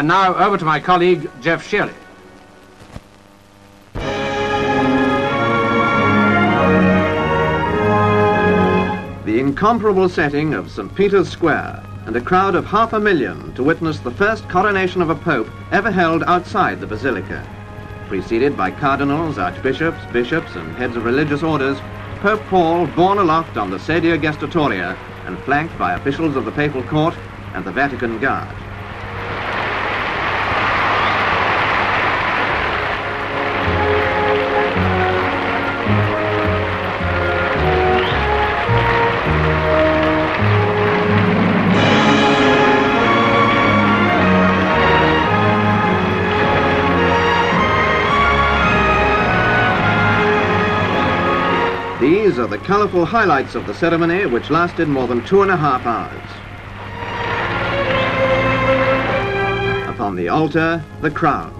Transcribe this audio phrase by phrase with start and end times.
[0.00, 1.92] And now over to my colleague, Jeff Shirley.
[9.26, 10.94] The incomparable setting of St.
[10.94, 15.10] Peter's Square and a crowd of half a million to witness the first coronation of
[15.10, 17.46] a pope ever held outside the basilica.
[18.08, 21.78] Preceded by cardinals, archbishops, bishops, and heads of religious orders,
[22.20, 24.96] Pope Paul borne aloft on the Sedia Gestatoria
[25.26, 27.14] and flanked by officials of the papal court
[27.52, 28.56] and the Vatican Guard.
[52.00, 55.56] These are the colourful highlights of the ceremony, which lasted more than two and a
[55.56, 56.30] half hours.
[59.86, 61.52] Upon the altar, the crown.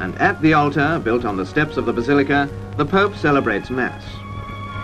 [0.00, 4.02] And at the altar, built on the steps of the basilica, the Pope celebrates Mass.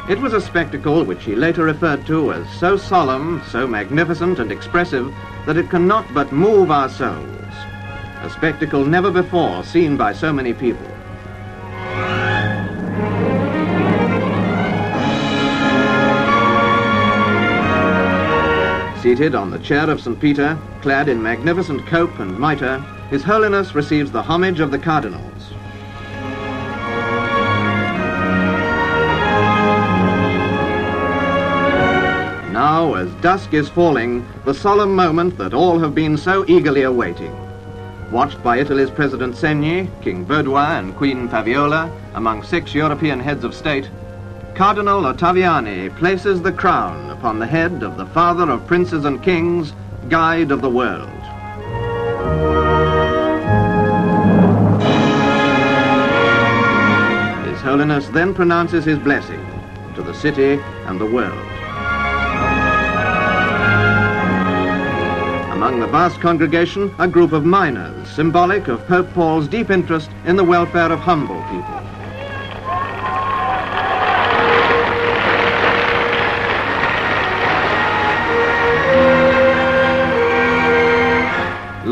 [0.08, 4.52] It was a spectacle which he later referred to as so solemn, so magnificent and
[4.52, 5.12] expressive
[5.46, 7.54] that it cannot but move our souls.
[8.22, 10.86] A spectacle never before seen by so many people.
[19.02, 20.20] Seated on the chair of St.
[20.20, 22.78] Peter, clad in magnificent cope and mitre,
[23.10, 25.50] His Holiness receives the homage of the cardinals.
[32.52, 37.36] Now, as dusk is falling, the solemn moment that all have been so eagerly awaiting.
[38.12, 43.52] Watched by Italy's President Segni, King Baudouin and Queen Fabiola, among six European heads of
[43.52, 43.90] state,
[44.54, 49.72] Cardinal Ottaviani places the crown upon the head of the father of princes and kings,
[50.08, 51.08] guide of the world.
[57.46, 59.38] His Holiness then pronounces his blessing
[59.94, 61.38] to the city and the world.
[65.52, 70.34] Among the vast congregation, a group of miners, symbolic of Pope Paul's deep interest in
[70.34, 72.01] the welfare of humble people.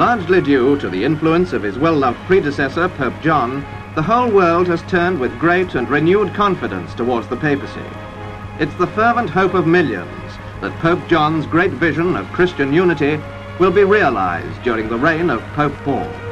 [0.00, 4.80] Largely due to the influence of his well-loved predecessor, Pope John, the whole world has
[4.80, 7.84] turned with great and renewed confidence towards the papacy.
[8.58, 13.22] It's the fervent hope of millions that Pope John's great vision of Christian unity
[13.58, 16.29] will be realized during the reign of Pope Paul.